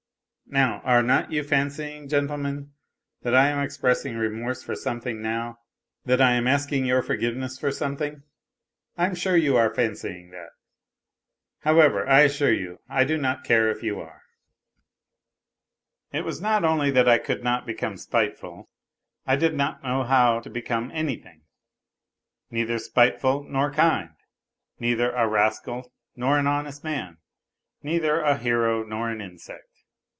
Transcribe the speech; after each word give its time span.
Now, 0.53 0.81
are 0.83 1.01
not 1.01 1.31
you 1.31 1.43
fancying, 1.43 2.09
gentlemen, 2.09 2.73
that 3.21 3.33
I 3.33 3.47
am 3.47 3.63
expressing 3.63 4.17
remorse 4.17 4.61
for 4.61 4.75
some 4.75 4.99
thing 4.99 5.21
now, 5.21 5.59
that 6.03 6.19
I 6.19 6.33
am 6.33 6.45
asking 6.45 6.83
your 6.83 7.01
forgiveness 7.01 7.57
for 7.57 7.71
something 7.71 8.15
1 8.15 8.23
I 8.97 9.05
am 9.05 9.15
sure 9.15 9.37
you 9.37 9.55
are 9.55 9.73
fancying 9.73 10.31
that... 10.31 10.49
However, 11.59 12.05
I 12.05 12.23
assure 12.23 12.51
you 12.51 12.81
I 12.89 13.05
do 13.05 13.17
not 13.17 13.45
care 13.45 13.71
if 13.71 13.81
you 13.81 14.01
are... 14.01 14.23
i 16.11 16.17
It 16.17 16.25
was 16.25 16.41
not 16.41 16.65
only 16.65 16.91
that 16.91 17.07
I 17.07 17.17
could 17.17 17.45
not 17.45 17.65
become 17.65 17.95
spiteful, 17.95 18.69
I 19.25 19.37
did 19.37 19.55
not 19.55 19.81
know 19.83 20.03
how 20.03 20.41
to 20.41 20.49
become 20.49 20.91
anything: 20.93 21.43
neither 22.49 22.77
spiteful 22.77 23.43
nor 23.45 23.71
kind, 23.71 24.15
neither 24.81 25.11
a 25.13 25.29
rascal 25.29 25.93
nor 26.17 26.37
an 26.37 26.47
honest 26.47 26.83
man, 26.83 27.19
neither 27.83 28.19
a 28.19 28.35
hero 28.35 28.83
nor 28.83 29.09
an 29.09 29.21
insect. 29.21 29.67